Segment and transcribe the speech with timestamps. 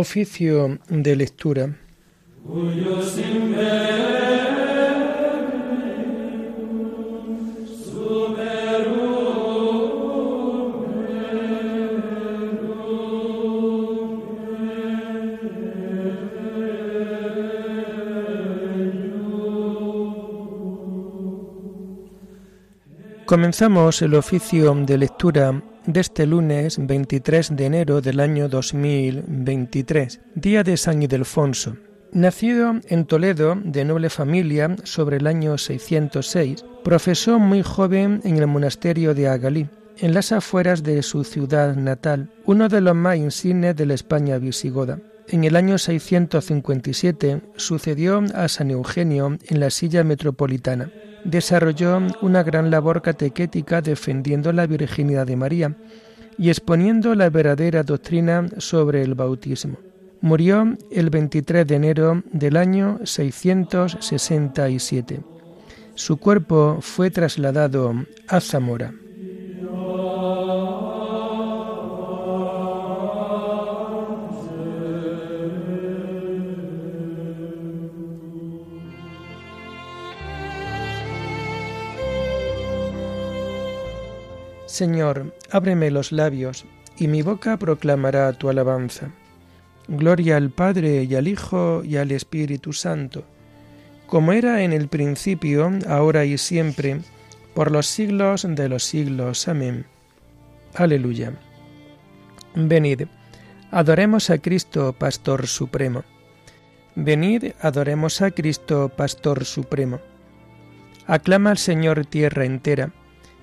[0.00, 1.76] Oficio de lectura.
[23.26, 30.62] Comenzamos el oficio de lectura de este lunes 23 de enero del año 2023, día
[30.62, 31.78] de San Ildefonso.
[32.12, 38.46] Nacido en Toledo de noble familia sobre el año 606, profesó muy joven en el
[38.46, 43.74] monasterio de Agalí, en las afueras de su ciudad natal, uno de los más insignes
[43.74, 45.00] de la España visigoda.
[45.28, 50.90] En el año 657 sucedió a San Eugenio en la silla metropolitana
[51.24, 55.74] desarrolló una gran labor catequética defendiendo la virginidad de María
[56.36, 59.78] y exponiendo la verdadera doctrina sobre el bautismo.
[60.20, 65.20] Murió el 23 de enero del año 667.
[65.94, 67.94] Su cuerpo fue trasladado
[68.28, 68.92] a Zamora.
[84.78, 86.64] Señor, ábreme los labios,
[86.96, 89.10] y mi boca proclamará tu alabanza.
[89.88, 93.24] Gloria al Padre y al Hijo y al Espíritu Santo,
[94.06, 97.00] como era en el principio, ahora y siempre,
[97.54, 99.48] por los siglos de los siglos.
[99.48, 99.84] Amén.
[100.76, 101.32] Aleluya.
[102.54, 103.08] Venid,
[103.72, 106.04] adoremos a Cristo, Pastor Supremo.
[106.94, 109.98] Venid, adoremos a Cristo, Pastor Supremo.
[111.08, 112.92] Aclama al Señor tierra entera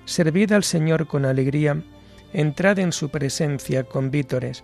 [0.06, 1.82] Servid al Señor con alegría,
[2.32, 4.62] entrad en su presencia con vítores.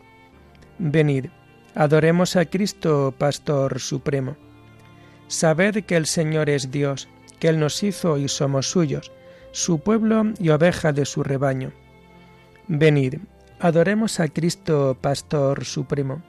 [0.78, 1.26] Venid,
[1.74, 4.36] adoremos a Cristo, Pastor Supremo.
[5.26, 7.08] Sabed que el Señor es Dios,
[7.40, 9.10] que Él nos hizo y somos suyos,
[9.50, 11.72] su pueblo y oveja de su rebaño.
[12.68, 13.16] Venid,
[13.58, 16.22] adoremos a Cristo, Pastor Supremo.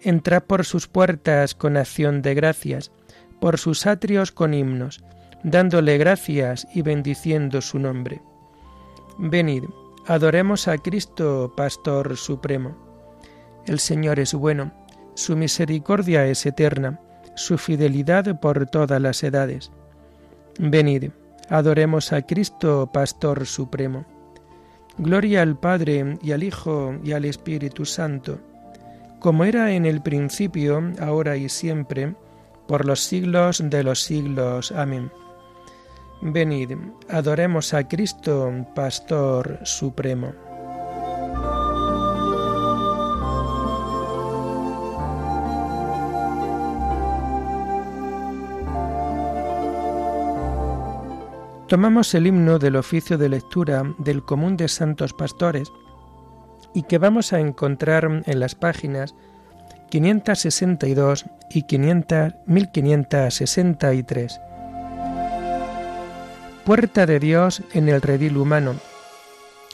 [0.00, 2.90] Entrad por sus puertas con acción de gracias,
[3.38, 5.04] por sus atrios con himnos
[5.44, 8.20] dándole gracias y bendiciendo su nombre.
[9.18, 9.64] Venid,
[10.06, 12.74] adoremos a Cristo, Pastor Supremo.
[13.66, 14.72] El Señor es bueno,
[15.14, 16.98] su misericordia es eterna,
[17.36, 19.70] su fidelidad por todas las edades.
[20.58, 21.10] Venid,
[21.50, 24.04] adoremos a Cristo, Pastor Supremo.
[24.96, 28.38] Gloria al Padre y al Hijo y al Espíritu Santo,
[29.18, 32.14] como era en el principio, ahora y siempre,
[32.66, 34.72] por los siglos de los siglos.
[34.72, 35.10] Amén.
[36.26, 36.72] Venid,
[37.10, 40.32] adoremos a Cristo, Pastor Supremo.
[51.68, 55.70] Tomamos el himno del oficio de lectura del Común de Santos Pastores
[56.72, 59.14] y que vamos a encontrar en las páginas
[59.90, 61.64] 562 y
[62.46, 64.40] 1563
[66.64, 68.76] puerta de Dios en el redil humano.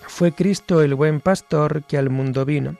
[0.09, 2.77] Fue Cristo el buen pastor que al mundo vino.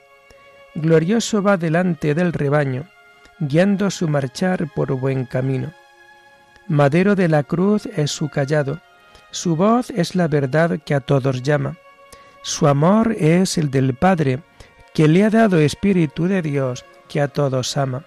[0.75, 2.89] Glorioso va delante del rebaño,
[3.39, 5.71] guiando su marchar por buen camino.
[6.67, 8.81] Madero de la cruz es su callado,
[9.31, 11.77] su voz es la verdad que a todos llama.
[12.43, 14.41] Su amor es el del Padre,
[14.93, 18.03] que le ha dado Espíritu de Dios, que a todos ama.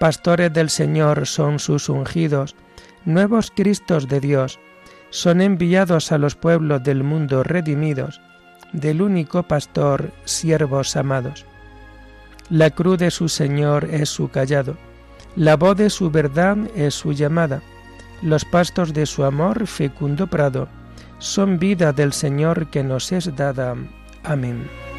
[0.00, 2.56] Pastores del Señor son sus ungidos,
[3.04, 4.58] nuevos Cristos de Dios,
[5.10, 8.20] son enviados a los pueblos del mundo redimidos,
[8.72, 11.44] del único pastor, siervos amados.
[12.48, 14.76] La cruz de su Señor es su callado,
[15.36, 17.62] la voz de su verdad es su llamada,
[18.22, 20.68] los pastos de su amor fecundo prado,
[21.18, 23.76] son vida del Señor que nos es dada.
[24.24, 24.89] Amén.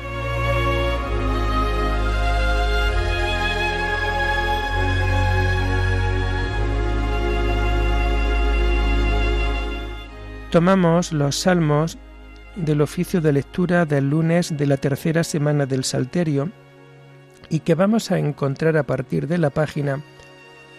[10.51, 11.97] Tomamos los salmos
[12.57, 16.51] del oficio de lectura del lunes de la tercera semana del Salterio
[17.47, 20.03] y que vamos a encontrar a partir de la página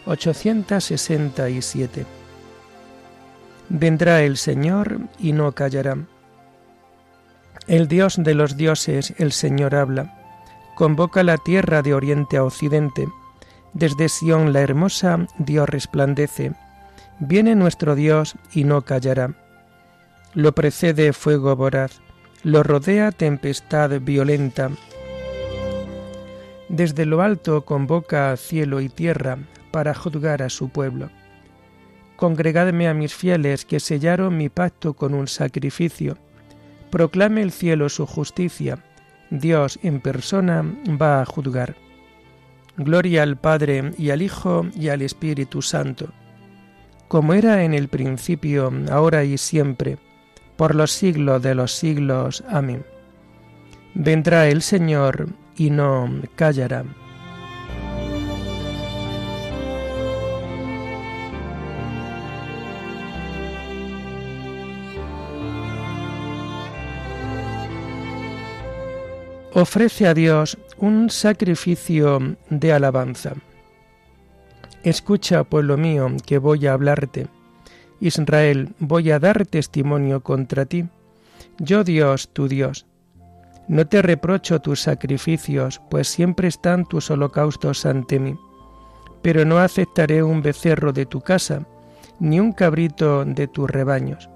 [0.04, 2.04] 867.
[3.70, 5.96] Vendrá el Señor y no callará.
[7.66, 10.18] El Dios de los dioses, el Señor habla.
[10.74, 13.08] Convoca la tierra de oriente a occidente.
[13.72, 16.52] Desde Sión la hermosa, Dios resplandece.
[17.20, 19.34] Viene nuestro Dios y no callará
[20.34, 22.00] lo precede fuego voraz,
[22.42, 24.70] lo rodea tempestad violenta.
[26.68, 29.38] Desde lo alto convoca cielo y tierra
[29.70, 31.10] para juzgar a su pueblo.
[32.16, 36.16] Congregadme a mis fieles que sellaron mi pacto con un sacrificio.
[36.90, 38.78] Proclame el cielo su justicia.
[39.30, 40.64] Dios en persona
[41.00, 41.76] va a juzgar.
[42.76, 46.08] Gloria al Padre y al Hijo y al Espíritu Santo,
[47.08, 49.98] como era en el principio, ahora y siempre,
[50.62, 52.44] por los siglos de los siglos.
[52.48, 52.86] Amén.
[53.94, 56.84] Vendrá el Señor y no callará.
[69.54, 73.32] Ofrece a Dios un sacrificio de alabanza.
[74.84, 77.26] Escucha, pueblo mío, que voy a hablarte.
[78.06, 80.86] Israel, voy a dar testimonio contra ti.
[81.58, 82.86] Yo Dios, tu Dios
[83.68, 88.36] no te reprocho tus sacrificios, pues siempre están tus holocaustos ante mí.
[89.22, 91.64] Pero no aceptaré un becerro de tu casa,
[92.18, 94.28] ni un cabrito de tus rebaños.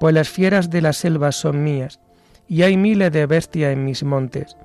[0.00, 2.00] Pues las fieras de la selva son mías,
[2.48, 4.56] y hay miles de bestias en mis montes.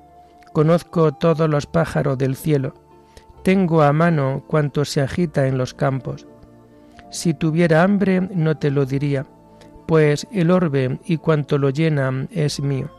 [0.52, 2.74] Conozco todos los pájaros del cielo.
[3.42, 6.26] Tengo a mano cuanto se agita en los campos.
[7.14, 9.24] Si tuviera hambre no te lo diría,
[9.86, 12.90] pues el orbe y cuanto lo llena es mío.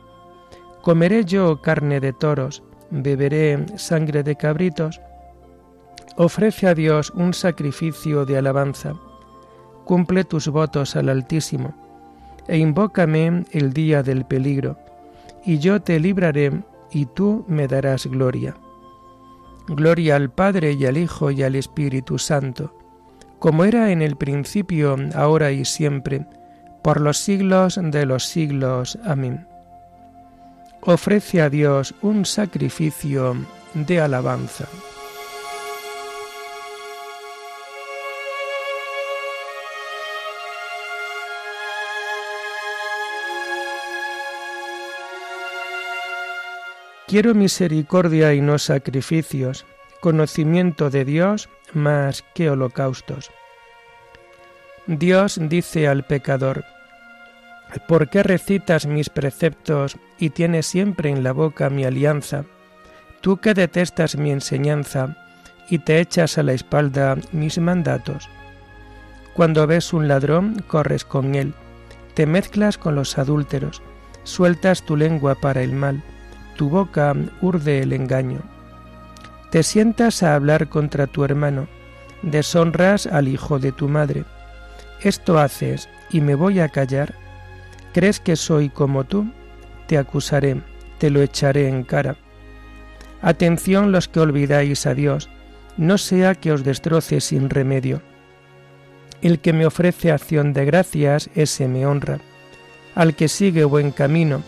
[0.81, 2.63] ¿Comeré yo carne de toros?
[2.91, 5.01] ¿Beberé sangre de cabritos?
[6.15, 8.93] Ofrece a Dios un sacrificio de alabanza.
[9.83, 11.75] Cumple tus votos al Altísimo,
[12.47, 14.77] e invócame el día del peligro,
[15.43, 18.55] y yo te libraré, y tú me darás gloria.
[19.67, 22.74] Gloria al Padre y al Hijo y al Espíritu Santo,
[23.45, 26.25] como era en el principio, ahora y siempre,
[26.81, 28.97] por los siglos de los siglos.
[29.05, 29.45] Amén
[30.81, 33.35] ofrece a Dios un sacrificio
[33.75, 34.65] de alabanza.
[47.07, 49.67] Quiero misericordia y no sacrificios,
[50.05, 53.31] conocimiento de Dios más que holocaustos.
[54.85, 56.63] Dios dice al pecador,
[57.87, 62.45] ¿Por qué recitas mis preceptos y tienes siempre en la boca mi alianza?
[63.21, 65.17] Tú que detestas mi enseñanza
[65.71, 68.29] y te echas a la espalda mis mandatos.
[69.33, 71.55] Cuando ves un ladrón, corres con él,
[72.13, 73.81] te mezclas con los adúlteros,
[74.23, 76.03] sueltas tu lengua para el mal,
[76.57, 78.54] tu boca urde el engaño.
[79.55, 81.69] Te sientas a hablar contra tu hermano,
[82.23, 84.25] deshonras al hijo de tu madre.
[84.99, 87.15] Esto haces y me voy a callar
[87.93, 89.31] ¿Crees que soy como tú?
[89.87, 90.61] Te acusaré,
[90.97, 92.17] te lo echaré en cara.
[93.21, 95.29] Atención los que olvidáis a Dios,
[95.77, 98.01] no sea que os destroce sin remedio.
[99.21, 102.19] El que me ofrece acción de gracias, ese me honra.
[102.93, 104.43] Al que sigue buen camino,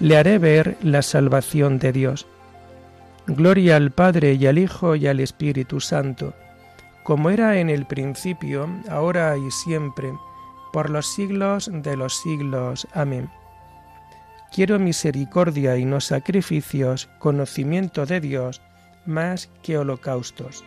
[0.00, 2.26] le haré ver la salvación de Dios.
[3.36, 6.34] Gloria al Padre y al Hijo y al Espíritu Santo,
[7.04, 10.12] como era en el principio, ahora y siempre,
[10.72, 12.88] por los siglos de los siglos.
[12.92, 13.30] Amén.
[14.52, 18.60] Quiero misericordia y no sacrificios, conocimiento de Dios,
[19.06, 20.64] más que holocaustos.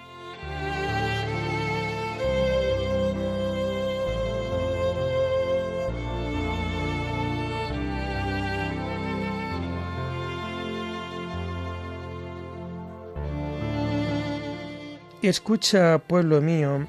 [15.23, 16.85] Escucha, pueblo mío,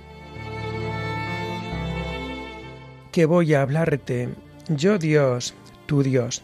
[3.13, 4.29] que voy a hablarte,
[4.69, 5.55] yo Dios,
[5.87, 6.43] tu Dios.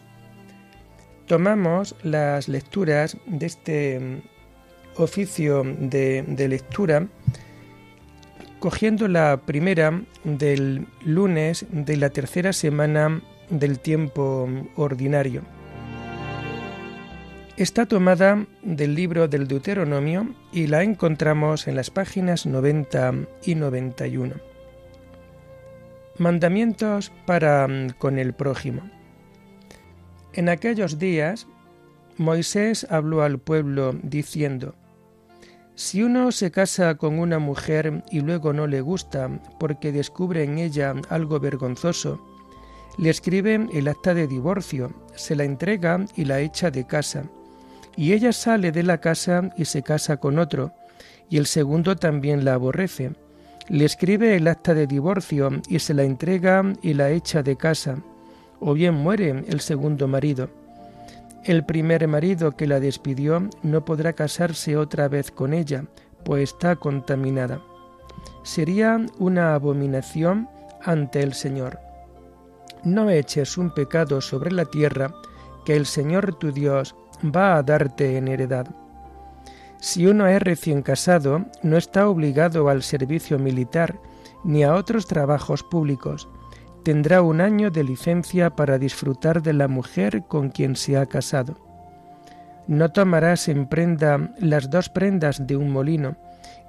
[1.27, 7.07] Tomamos las lecturas de este mm, oficio de, de lectura
[8.59, 15.41] cogiendo la primera del lunes de la tercera semana del tiempo ordinario.
[17.61, 23.13] Está tomada del libro del Deuteronomio y la encontramos en las páginas 90
[23.45, 24.33] y 91.
[26.17, 28.81] Mandamientos para mm, con el prójimo.
[30.33, 31.45] En aquellos días
[32.17, 34.73] Moisés habló al pueblo diciendo,
[35.75, 40.57] Si uno se casa con una mujer y luego no le gusta porque descubre en
[40.57, 42.25] ella algo vergonzoso,
[42.97, 47.25] le escribe el acta de divorcio, se la entrega y la echa de casa,
[47.95, 50.73] y ella sale de la casa y se casa con otro,
[51.29, 53.11] y el segundo también la aborrece
[53.71, 57.99] le escribe el acta de divorcio y se la entrega y la echa de casa,
[58.59, 60.49] o bien muere el segundo marido.
[61.45, 65.85] El primer marido que la despidió no podrá casarse otra vez con ella,
[66.25, 67.61] pues está contaminada.
[68.43, 70.49] Sería una abominación
[70.83, 71.79] ante el Señor.
[72.83, 75.13] No eches un pecado sobre la tierra
[75.63, 76.93] que el Señor tu Dios
[77.23, 78.67] va a darte en heredad.
[79.79, 83.99] Si uno es recién casado, no está obligado al servicio militar
[84.43, 86.29] ni a otros trabajos públicos.
[86.83, 91.57] Tendrá un año de licencia para disfrutar de la mujer con quien se ha casado.
[92.67, 96.15] No tomarás en prenda las dos prendas de un molino,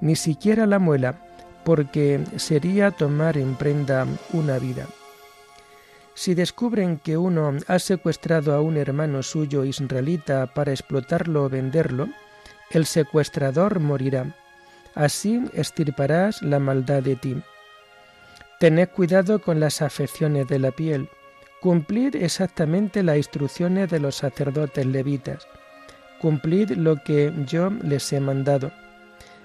[0.01, 1.17] ni siquiera la muela,
[1.65, 4.87] porque sería tomar en prenda una vida.
[6.15, 12.09] Si descubren que uno ha secuestrado a un hermano suyo israelita para explotarlo o venderlo,
[12.71, 14.37] el secuestrador morirá.
[14.95, 17.43] Así estirparás la maldad de ti.
[18.61, 21.09] Tened cuidado con las afecciones de la piel.
[21.63, 25.47] Cumplid exactamente las instrucciones de los sacerdotes levitas.
[26.21, 28.71] Cumplid lo que yo les he mandado.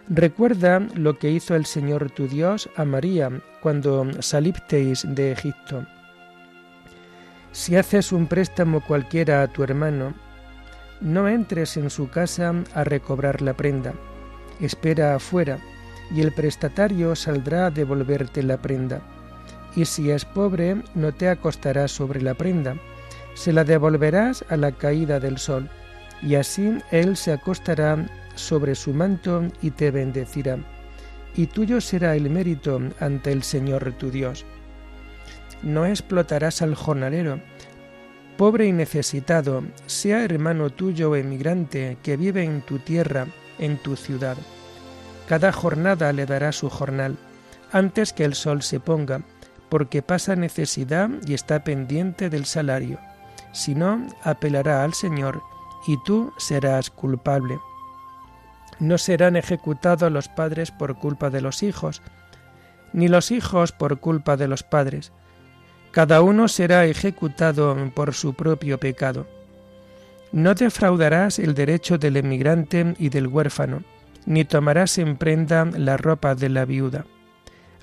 [0.09, 3.31] Recuerda lo que hizo el Señor tu Dios a María
[3.61, 5.85] cuando salisteis de Egipto
[7.57, 10.13] si haces un préstamo cualquiera a tu hermano,
[11.01, 13.95] no entres en su casa a recobrar la prenda.
[14.61, 15.57] Espera afuera,
[16.11, 19.01] y el prestatario saldrá a devolverte la prenda.
[19.75, 22.75] Y si es pobre, no te acostarás sobre la prenda,
[23.33, 25.67] se la devolverás a la caída del sol,
[26.21, 30.59] y así él se acostará sobre su manto y te bendecirá.
[31.35, 34.45] Y tuyo será el mérito ante el Señor tu Dios
[35.63, 37.39] no explotarás al jornalero,
[38.37, 43.27] pobre y necesitado, sea hermano tuyo o emigrante que vive en tu tierra,
[43.59, 44.37] en tu ciudad.
[45.27, 47.17] Cada jornada le dará su jornal,
[47.71, 49.21] antes que el sol se ponga,
[49.69, 52.99] porque pasa necesidad y está pendiente del salario.
[53.51, 55.41] Si no, apelará al Señor,
[55.87, 57.59] y tú serás culpable.
[58.79, 62.01] No serán ejecutados los padres por culpa de los hijos,
[62.93, 65.11] ni los hijos por culpa de los padres,
[65.97, 69.25] cada uno será ejecutado por su propio pecado.
[70.31, 73.81] No defraudarás el derecho del emigrante y del huérfano,
[74.27, 77.07] ni tomarás en prenda la ropa de la viuda.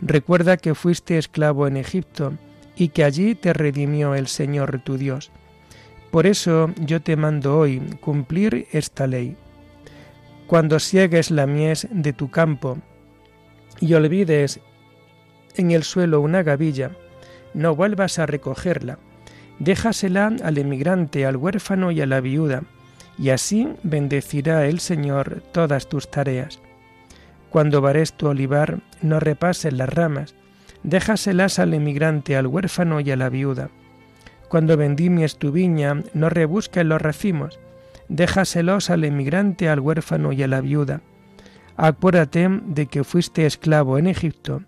[0.01, 2.35] Recuerda que fuiste esclavo en Egipto
[2.77, 5.33] y que allí te redimió el Señor tu Dios.
[6.13, 9.37] Por eso yo te mando hoy cumplir esta ley.
[10.47, 12.79] Cuando siegues la mies de tu campo
[13.81, 14.61] y olvides
[15.57, 16.93] en el suelo una gavilla,
[17.55, 18.99] no vuelvas a recogerla.
[19.59, 22.63] Déjasela al emigrante, al huérfano y a la viuda,
[23.19, 26.61] y así bendecirá el Señor todas tus tareas.
[27.51, 30.35] Cuando vares tu olivar, no repases las ramas,
[30.83, 33.71] déjaselas al emigrante, al huérfano y a la viuda.
[34.49, 37.61] Cuando vendimies tu viña, no rebusques los racimos,
[38.09, 41.01] déjaselos al emigrante, al huérfano y a la viuda.
[41.77, 44.63] Acuérdate de que fuiste esclavo en Egipto,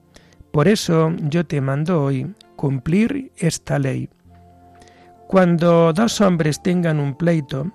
[0.52, 4.08] por eso yo te mando hoy cumplir esta ley.
[5.28, 7.70] Cuando dos hombres tengan un pleito,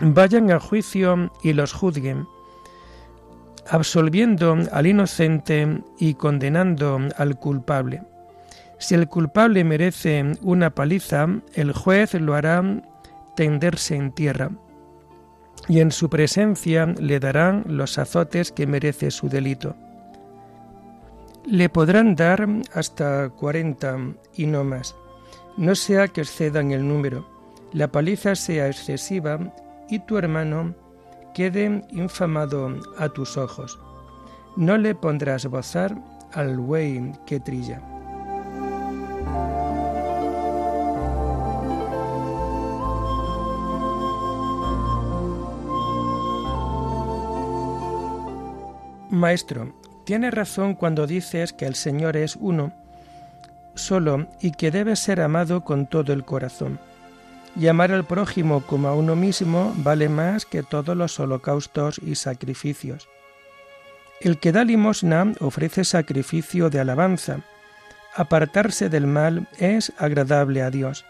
[0.00, 2.26] vayan a juicio y los juzguen,
[3.68, 8.02] absolviendo al inocente y condenando al culpable.
[8.78, 12.62] Si el culpable merece una paliza, el juez lo hará
[13.34, 14.50] tenderse en tierra,
[15.68, 19.76] y en su presencia le darán los azotes que merece su delito.
[21.44, 23.96] Le podrán dar hasta cuarenta
[24.34, 24.94] y no más,
[25.56, 27.26] no sea que excedan el número,
[27.72, 29.38] la paliza sea excesiva
[29.88, 30.74] y tu hermano
[31.34, 33.78] quede infamado a tus ojos.
[34.56, 35.96] No le pondrás bozar
[36.32, 37.82] al buey que trilla.
[49.10, 49.72] Maestro,
[50.08, 52.72] Tienes razón cuando dices que el Señor es uno,
[53.74, 56.80] solo y que debe ser amado con todo el corazón.
[57.54, 62.14] Y amar al prójimo como a uno mismo vale más que todos los holocaustos y
[62.14, 63.06] sacrificios.
[64.22, 67.40] El que da limosna ofrece sacrificio de alabanza.
[68.14, 71.04] Apartarse del mal es agradable a Dios.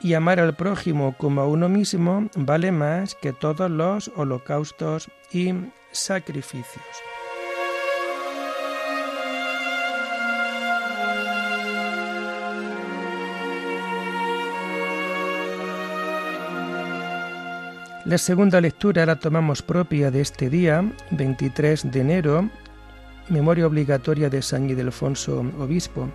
[0.00, 5.52] Y amar al prójimo como a uno mismo vale más que todos los holocaustos y
[5.92, 7.07] sacrificios.
[18.08, 22.48] La segunda lectura la tomamos propia de este día, 23 de enero,
[23.28, 26.08] memoria obligatoria de San Ildefonso Obispo,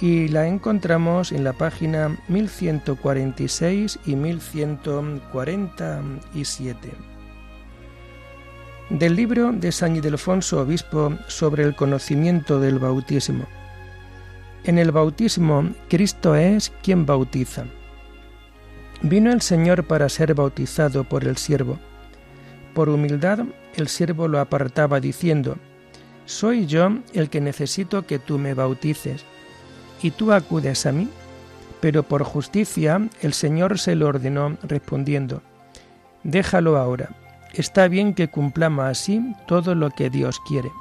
[0.00, 6.88] y la encontramos en la página 1146 y 1147.
[8.90, 13.44] Del libro de San Ildefonso Obispo sobre el conocimiento del bautismo.
[14.62, 17.64] En el bautismo, Cristo es quien bautiza.
[19.02, 21.78] Vino el Señor para ser bautizado por el siervo.
[22.74, 23.40] Por humildad,
[23.76, 25.56] el siervo lo apartaba diciendo,
[26.24, 29.24] Soy yo el que necesito que tú me bautices
[30.02, 31.08] y tú acudes a mí.
[31.80, 35.42] Pero por justicia el Señor se lo ordenó respondiendo,
[36.24, 37.10] Déjalo ahora,
[37.52, 40.72] está bien que cumplamos así todo lo que Dios quiere.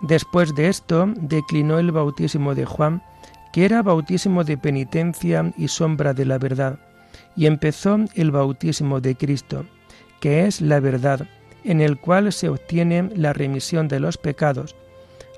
[0.00, 3.02] Después de esto declinó el bautismo de Juan,
[3.52, 6.78] que era bautismo de penitencia y sombra de la verdad,
[7.36, 9.64] y empezó el bautismo de Cristo,
[10.20, 11.26] que es la verdad,
[11.64, 14.76] en el cual se obtiene la remisión de los pecados,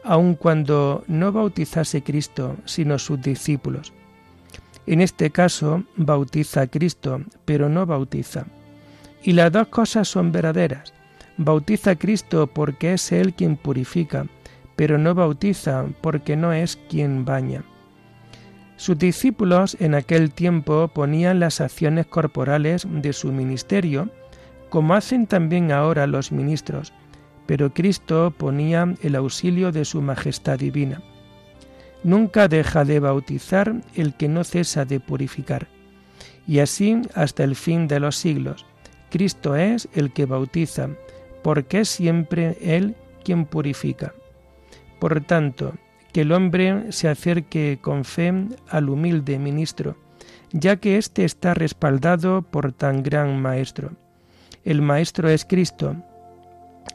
[0.05, 3.93] aun cuando no bautizase Cristo, sino sus discípulos.
[4.87, 8.47] En este caso, bautiza a Cristo, pero no bautiza.
[9.23, 10.93] Y las dos cosas son verdaderas.
[11.37, 14.27] Bautiza a Cristo porque es Él quien purifica,
[14.75, 17.65] pero no bautiza porque no es quien baña.
[18.83, 24.11] Sus discípulos en aquel tiempo ponían las acciones corporales de su ministerio,
[24.71, 26.93] como hacen también ahora los ministros,
[27.47, 31.01] pero Cristo ponía el auxilio de su majestad divina.
[32.03, 35.69] Nunca deja de bautizar el que no cesa de purificar.
[36.49, 38.67] Y así hasta el fin de los siglos.
[39.11, 40.89] Cristo es el que bautiza,
[41.45, 44.13] porque es siempre Él quien purifica.
[44.99, 45.73] Por tanto,
[46.13, 48.33] que el hombre se acerque con fe
[48.69, 49.97] al humilde ministro,
[50.53, 53.93] ya que éste está respaldado por tan gran Maestro.
[54.65, 55.97] El Maestro es Cristo,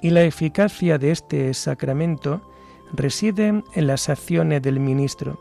[0.01, 2.41] y la eficacia de este sacramento
[2.93, 5.39] reside en las acciones del ministro.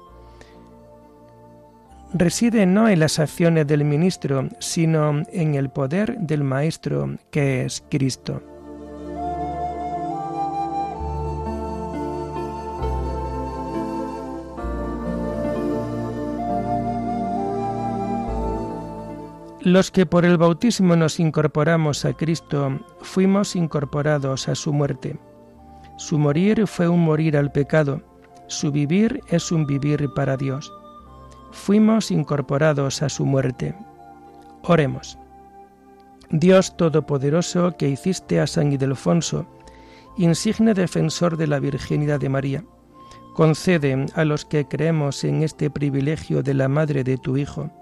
[2.14, 7.84] Reside no en las acciones del ministro, sino en el poder del Maestro que es
[7.90, 8.42] Cristo.
[19.66, 25.18] Los que por el bautismo nos incorporamos a Cristo, fuimos incorporados a su muerte.
[25.98, 28.00] Su morir fue un morir al pecado,
[28.46, 30.72] su vivir es un vivir para Dios.
[31.50, 33.74] Fuimos incorporados a su muerte.
[34.62, 35.18] Oremos.
[36.30, 39.48] Dios Todopoderoso que hiciste a San Ildefonso,
[40.16, 42.64] insigne defensor de la virginidad de María,
[43.34, 47.72] concede a los que creemos en este privilegio de la Madre de tu Hijo,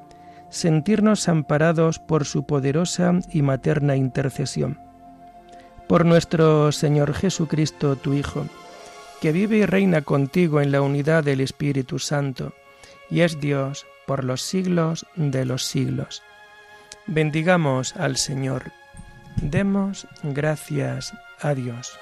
[0.55, 4.79] sentirnos amparados por su poderosa y materna intercesión.
[5.89, 8.47] Por nuestro Señor Jesucristo, tu Hijo,
[9.21, 12.55] que vive y reina contigo en la unidad del Espíritu Santo,
[13.11, 16.23] y es Dios por los siglos de los siglos.
[17.07, 18.71] Bendigamos al Señor.
[19.43, 21.99] Demos gracias a Dios.